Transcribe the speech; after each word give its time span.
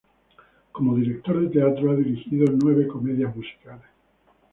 Como 0.71 0.95
director 0.95 1.39
de 1.39 1.49
teatro 1.49 1.91
ha 1.91 1.95
dirigido 1.95 2.47
nueve 2.57 2.87
comedias 2.87 3.35
musicales. 3.35 3.85